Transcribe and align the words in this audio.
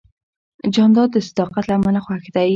جانداد 0.75 1.09
د 1.13 1.17
صداقت 1.27 1.63
له 1.67 1.73
امله 1.77 1.99
خوښ 2.05 2.23
دی. 2.35 2.49